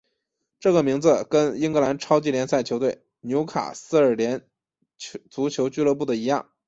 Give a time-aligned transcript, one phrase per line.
[0.59, 4.47] 这个名字跟英格兰超级联赛球队纽卡斯尔联
[5.29, 6.49] 足球俱乐部的一样。